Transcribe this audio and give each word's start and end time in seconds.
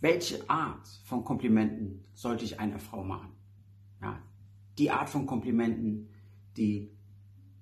welche 0.00 0.48
Art 0.48 0.88
von 1.04 1.24
Komplimenten 1.24 2.04
sollte 2.14 2.44
ich 2.44 2.60
einer 2.60 2.78
Frau 2.78 3.02
machen? 3.02 3.32
Ja, 4.00 4.22
die 4.78 4.90
Art 4.90 5.10
von 5.10 5.26
Komplimenten, 5.26 6.08
die 6.56 6.92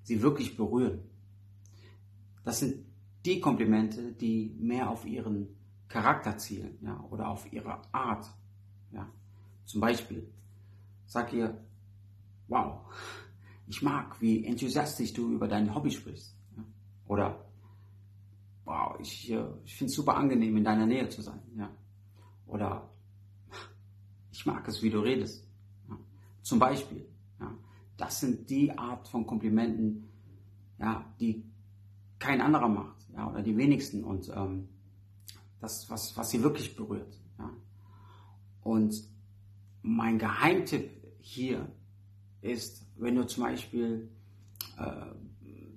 sie 0.02 0.22
wirklich 0.22 0.56
berühren. 0.56 1.00
Das 2.44 2.60
sind 2.60 2.84
die 3.24 3.40
Komplimente, 3.40 4.12
die 4.12 4.54
mehr 4.58 4.90
auf 4.90 5.04
ihren 5.04 5.48
Charakter 5.88 6.36
zielen 6.36 6.78
ja, 6.82 7.04
oder 7.10 7.28
auf 7.28 7.52
ihre 7.52 7.82
Art. 7.92 8.30
Ja. 8.92 9.10
Zum 9.64 9.80
Beispiel, 9.80 10.32
sag 11.06 11.32
ihr, 11.32 11.60
wow, 12.48 12.80
ich 13.66 13.82
mag, 13.82 14.20
wie 14.20 14.44
enthusiastisch 14.44 15.12
du 15.12 15.32
über 15.32 15.48
dein 15.48 15.74
Hobby 15.74 15.90
sprichst. 15.90 16.36
Ja. 16.56 16.64
Oder, 17.08 17.44
wow, 18.64 18.96
ich, 19.00 19.30
ich 19.64 19.74
finde 19.74 19.90
es 19.90 19.96
super 19.96 20.16
angenehm, 20.16 20.56
in 20.56 20.64
deiner 20.64 20.86
Nähe 20.86 21.08
zu 21.08 21.22
sein. 21.22 21.40
Ja. 21.56 21.70
Oder, 22.46 22.88
ich 24.30 24.46
mag 24.46 24.66
es, 24.68 24.82
wie 24.82 24.90
du 24.90 25.00
redest. 25.00 25.46
Ja. 25.88 25.98
Zum 26.42 26.58
Beispiel. 26.58 27.06
Ja. 27.40 27.52
Das 27.96 28.20
sind 28.20 28.48
die 28.50 28.76
Art 28.76 29.08
von 29.08 29.26
Komplimenten, 29.26 30.08
ja, 30.78 31.04
die 31.20 31.44
kein 32.18 32.40
anderer 32.40 32.68
macht, 32.68 33.06
ja, 33.14 33.30
oder 33.30 33.42
die 33.42 33.56
wenigsten. 33.56 34.04
Und 34.04 34.30
ähm, 34.34 34.68
das, 35.60 35.88
was, 35.90 36.16
was 36.16 36.30
sie 36.30 36.42
wirklich 36.42 36.76
berührt. 36.76 37.18
Ja. 37.38 37.50
Und 38.62 39.08
mein 39.82 40.18
Geheimtipp 40.18 40.90
hier 41.20 41.70
ist, 42.40 42.86
wenn 42.96 43.16
du 43.16 43.26
zum 43.26 43.44
Beispiel, 43.44 44.08
äh, 44.78 45.06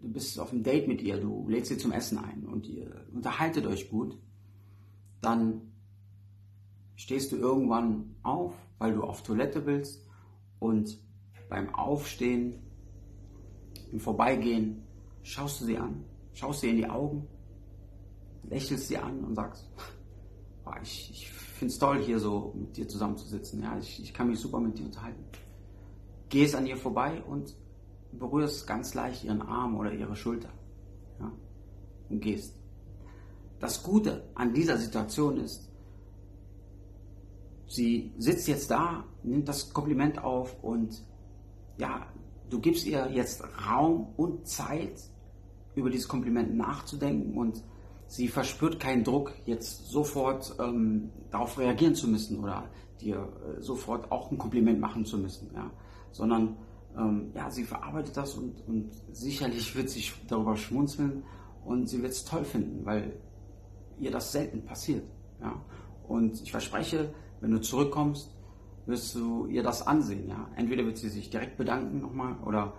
du 0.01 0.11
bist 0.11 0.39
auf 0.39 0.51
einem 0.51 0.63
Date 0.63 0.87
mit 0.87 1.01
ihr, 1.01 1.19
du 1.19 1.47
lädst 1.47 1.69
sie 1.69 1.77
zum 1.77 1.91
Essen 1.91 2.17
ein 2.17 2.45
und 2.45 2.67
ihr 2.67 3.07
unterhaltet 3.13 3.65
euch 3.65 3.89
gut, 3.89 4.17
dann 5.21 5.61
stehst 6.99 7.31
du 7.31 7.37
irgendwann 7.37 8.13
auf, 8.23 8.53
weil 8.77 8.93
du 8.93 9.03
auf 9.03 9.23
Toilette 9.23 9.65
willst 9.65 10.05
und 10.59 10.99
beim 11.47 11.73
Aufstehen, 11.73 12.59
im 13.93 14.01
Vorbeigehen, 14.01 14.83
schaust 15.23 15.61
du 15.61 15.65
sie 15.65 15.77
an, 15.77 16.03
schaust 16.33 16.59
sie 16.59 16.69
in 16.69 16.75
die 16.75 16.89
Augen, 16.89 17.25
lächelst 18.43 18.89
sie 18.89 18.97
an 18.97 19.23
und 19.23 19.33
sagst, 19.33 19.65
oh, 20.65 20.71
ich, 20.83 21.09
ich 21.09 21.29
finde 21.31 21.71
es 21.71 21.79
toll, 21.79 22.03
hier 22.03 22.19
so 22.19 22.53
mit 22.53 22.75
dir 22.75 22.87
zusammenzusitzen. 22.87 23.63
Ja, 23.63 23.77
ich, 23.79 24.03
ich 24.03 24.13
kann 24.13 24.27
mich 24.27 24.39
super 24.39 24.59
mit 24.59 24.77
dir 24.77 24.85
unterhalten. 24.85 25.23
Gehst 26.27 26.53
an 26.53 26.65
ihr 26.65 26.75
vorbei 26.75 27.23
und 27.23 27.55
berührst 28.11 28.67
ganz 28.67 28.93
leicht 28.93 29.23
ihren 29.23 29.41
Arm 29.41 29.77
oder 29.77 29.93
ihre 29.93 30.17
Schulter. 30.17 30.49
Ja, 31.17 31.31
und 32.09 32.19
gehst. 32.19 32.59
Das 33.61 33.83
Gute 33.83 34.29
an 34.35 34.53
dieser 34.53 34.77
Situation 34.77 35.37
ist, 35.37 35.69
sie 37.69 38.11
sitzt 38.17 38.47
jetzt 38.47 38.69
da, 38.71 39.05
nimmt 39.23 39.47
das 39.47 39.71
Kompliment 39.71 40.21
auf 40.21 40.61
und 40.63 41.03
ja, 41.77 42.07
du 42.49 42.59
gibst 42.59 42.85
ihr 42.85 43.09
jetzt 43.11 43.43
Raum 43.65 44.07
und 44.17 44.47
Zeit, 44.47 44.99
über 45.75 45.89
dieses 45.89 46.07
Kompliment 46.07 46.55
nachzudenken 46.57 47.37
und 47.37 47.63
sie 48.07 48.27
verspürt 48.27 48.79
keinen 48.79 49.03
Druck, 49.03 49.33
jetzt 49.45 49.87
sofort 49.87 50.55
ähm, 50.59 51.11
darauf 51.31 51.57
reagieren 51.57 51.95
zu 51.95 52.07
müssen 52.07 52.39
oder 52.39 52.69
dir 52.99 53.17
äh, 53.17 53.61
sofort 53.61 54.11
auch 54.11 54.31
ein 54.31 54.37
Kompliment 54.37 54.79
machen 54.79 55.05
zu 55.05 55.17
müssen, 55.19 55.51
ja, 55.53 55.71
sondern 56.11 56.57
ähm, 56.97 57.31
ja, 57.35 57.49
sie 57.51 57.63
verarbeitet 57.63 58.17
das 58.17 58.33
und, 58.33 58.67
und 58.67 58.89
sicherlich 59.11 59.75
wird 59.75 59.89
sie 59.89 60.03
darüber 60.27 60.57
schmunzeln 60.57 61.23
und 61.63 61.87
sie 61.87 62.01
wird 62.01 62.13
es 62.13 62.25
toll 62.25 62.43
finden, 62.43 62.83
weil 62.83 63.13
ihr 63.99 64.11
das 64.11 64.31
selten 64.31 64.65
passiert, 64.65 65.05
ja. 65.39 65.63
Und 66.07 66.41
ich 66.41 66.49
verspreche, 66.49 67.13
wenn 67.41 67.51
du 67.51 67.61
zurückkommst, 67.61 68.29
wirst 68.85 69.15
du 69.15 69.45
ihr 69.45 69.63
das 69.63 69.85
ansehen, 69.85 70.27
ja. 70.27 70.47
Entweder 70.55 70.85
wird 70.85 70.97
sie 70.97 71.09
sich 71.09 71.29
direkt 71.29 71.57
bedanken 71.57 71.99
nochmal 71.99 72.35
oder 72.45 72.73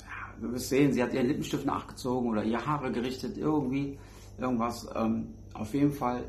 ja, 0.00 0.40
du 0.40 0.52
wirst 0.52 0.68
sehen, 0.68 0.92
sie 0.92 1.02
hat 1.02 1.12
ihren 1.12 1.26
Lippenstift 1.26 1.64
nachgezogen 1.64 2.30
oder 2.30 2.42
ihr 2.44 2.64
Haare 2.64 2.90
gerichtet, 2.90 3.36
irgendwie 3.38 3.98
irgendwas. 4.38 4.88
Ähm, 4.94 5.34
auf 5.54 5.72
jeden 5.74 5.92
Fall 5.92 6.24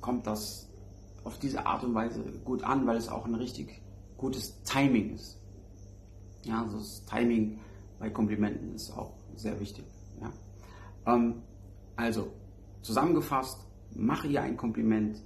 kommt 0.00 0.26
das 0.26 0.68
auf 1.24 1.38
diese 1.38 1.66
Art 1.66 1.84
und 1.84 1.94
Weise 1.94 2.22
gut 2.44 2.62
an, 2.62 2.86
weil 2.86 2.96
es 2.96 3.08
auch 3.08 3.26
ein 3.26 3.34
richtig 3.34 3.82
gutes 4.16 4.62
Timing 4.62 5.14
ist. 5.14 5.40
Ja, 6.44 6.62
also 6.62 6.78
das 6.78 7.04
Timing 7.06 7.58
bei 7.98 8.10
Komplimenten 8.10 8.74
ist 8.74 8.90
auch 8.90 9.12
sehr 9.34 9.58
wichtig. 9.60 9.84
Ja. 10.20 10.32
Ähm, 11.14 11.42
also, 11.96 12.32
zusammengefasst, 12.82 13.66
mache 13.94 14.28
ihr 14.28 14.42
ein 14.42 14.56
Kompliment, 14.56 15.22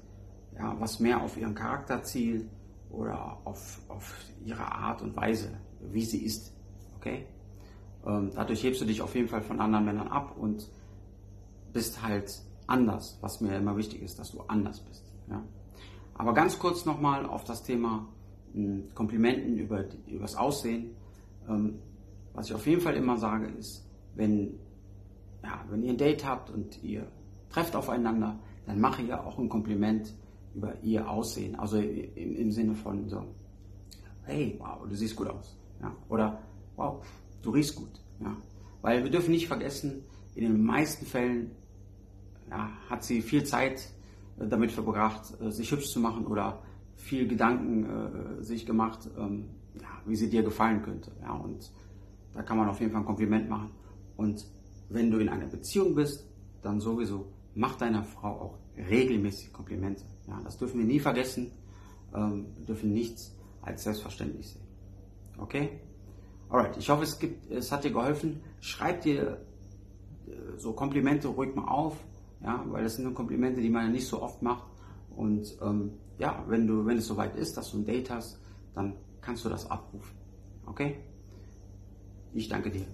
ja, 0.57 0.77
was 0.79 1.01
mehr 1.01 1.23
auf 1.23 1.37
ihren 1.37 1.55
Charakter 1.55 2.03
zielt 2.03 2.49
oder 2.91 3.39
auf, 3.45 3.81
auf 3.89 4.15
ihre 4.45 4.71
Art 4.71 5.03
und 5.03 5.17
Weise, 5.17 5.51
wie 5.81 6.05
sie 6.05 6.25
ist. 6.25 6.55
Okay? 6.97 7.27
Ähm, 8.07 8.31
dadurch 8.35 8.62
hebst 8.62 8.81
du 8.81 8.85
dich 8.85 9.01
auf 9.03 9.15
jeden 9.15 9.29
Fall 9.29 9.43
von 9.43 9.61
anderen 9.61 9.85
Männern 9.85 10.09
ab 10.09 10.37
und 10.39 10.69
bist 11.73 12.03
halt 12.03 12.43
anders, 12.67 13.19
was 13.21 13.41
mir 13.41 13.57
immer 13.57 13.77
wichtig 13.77 14.03
ist, 14.03 14.19
dass 14.19 14.33
du 14.33 14.41
anders 14.43 14.81
bist. 14.81 15.05
Ja? 15.29 15.43
Aber 16.15 16.35
ganz 16.35 16.59
kurz 16.59 16.85
nochmal 16.85 17.27
auf 17.27 17.45
das 17.45 17.62
Thema 17.62 18.07
hm, 18.53 18.95
Komplimenten 18.95 19.57
über, 19.59 19.85
über 20.07 20.23
das 20.23 20.37
Aussehen. 20.37 20.95
Ähm, 21.49 21.79
was 22.35 22.47
ich 22.47 22.55
auf 22.55 22.67
jeden 22.67 22.81
Fall 22.81 22.95
immer 22.95 23.19
sage, 23.19 23.47
ist, 23.59 23.87
wenn, 24.15 24.59
ja, 25.43 25.65
wenn 25.69 25.83
ihr 25.83 25.91
ein 25.91 25.99
Date 25.99 26.25
habt 26.25 26.51
und 26.51 26.83
ihr 26.83 27.07
trefft 27.51 27.77
aufeinander, 27.77 28.39
dann 28.67 28.81
mache 28.81 29.03
ihr 29.03 29.25
auch 29.27 29.39
ein 29.39 29.49
Kompliment 29.49 30.15
über 30.55 30.75
ihr 30.83 31.09
Aussehen. 31.09 31.55
Also 31.57 31.79
im, 31.79 32.37
im 32.37 32.51
Sinne 32.53 32.75
von 32.75 33.09
so, 33.09 33.25
hey, 34.25 34.57
wow, 34.59 34.87
du 34.89 34.95
siehst 34.95 35.17
gut 35.17 35.29
aus. 35.29 35.57
Ja? 35.81 35.95
Oder 36.09 36.39
wow, 36.77 37.05
du 37.43 37.51
riechst 37.51 37.77
gut. 37.77 38.01
Ja? 38.21 38.37
Weil 38.81 39.03
wir 39.05 39.11
dürfen 39.11 39.31
nicht 39.33 39.49
vergessen, 39.49 40.05
in 40.35 40.45
den 40.45 40.65
meisten 40.65 41.07
Fällen 41.07 41.51
ja, 42.51 42.71
hat 42.89 43.05
sie 43.05 43.23
viel 43.23 43.45
Zeit 43.45 43.91
äh, 44.39 44.47
damit 44.47 44.73
verbracht, 44.73 45.35
äh, 45.41 45.51
sich 45.51 45.71
hübsch 45.71 45.91
zu 45.91 46.01
machen 46.01 46.27
oder 46.27 46.62
viel 46.97 47.27
Gedanken 47.27 47.85
äh, 47.85 48.43
sich 48.43 48.65
gemacht, 48.67 49.09
ähm, 49.19 49.47
ja, 49.75 49.89
wie 50.07 50.17
sie 50.17 50.29
dir 50.29 50.43
gefallen 50.43 50.83
könnte. 50.83 51.11
Ja, 51.21 51.33
und 51.33 51.71
da 52.33 52.43
kann 52.43 52.57
man 52.57 52.69
auf 52.69 52.81
jeden 52.81 52.93
Fall 52.93 53.03
ein 53.03 53.07
Kompliment 53.07 53.49
machen. 53.49 53.71
Und 54.17 54.47
wenn 54.89 55.11
du 55.11 55.19
in 55.19 55.29
einer 55.29 55.47
Beziehung 55.47 55.95
bist, 55.95 56.27
dann 56.62 56.81
sowieso 56.81 57.27
mach 57.55 57.77
deiner 57.77 58.05
Frau 58.05 58.29
auch 58.29 58.59
regelmäßig 58.77 59.53
Komplimente. 59.53 60.05
Ja, 60.27 60.41
das 60.43 60.57
dürfen 60.59 60.79
wir 60.79 60.87
nie 60.87 61.01
vergessen. 61.01 61.53
Ähm, 62.15 62.47
dürfen 62.67 62.93
nichts 62.93 63.35
als 63.63 63.85
selbstverständlich 63.85 64.49
sehen. 64.49 64.67
Okay? 65.39 65.81
Alright, 66.49 66.77
ich 66.77 66.91
hoffe, 66.91 67.05
es, 67.05 67.19
gibt, 67.19 67.51
es 67.51 67.73
hat 67.73 67.85
dir 67.85 67.93
geholfen. 67.93 68.41
Schreib 68.61 69.03
dir 69.03 69.45
so 70.57 70.73
Komplimente 70.73 71.29
ruhig 71.29 71.55
mal 71.55 71.69
auf 71.69 71.97
ja, 72.45 72.65
weil 72.69 72.83
das 72.83 72.97
sind 72.97 73.05
nur 73.05 73.15
Komplimente, 73.15 73.61
die 73.61 73.71
man 73.71 73.87
ja 73.87 73.91
nicht 73.91 74.07
so 74.07 74.21
oft 74.21 74.43
macht. 74.43 74.67
Und 75.17 75.57
ähm, 75.62 75.93
ja, 76.19 76.45
wenn 76.49 76.67
du, 76.67 76.85
wenn 76.87 76.99
es 76.99 77.07
soweit 77.07 77.37
ist, 77.37 77.57
dass 77.57 77.71
du 77.71 77.79
ein 77.79 77.85
Date 77.85 78.11
hast, 78.11 78.41
dann 78.75 78.95
kannst 79.21 79.45
du 79.45 79.49
das 79.49 79.71
abrufen. 79.71 80.17
Okay? 80.67 80.99
Ich 82.33 82.49
danke 82.49 82.71
dir. 82.71 82.87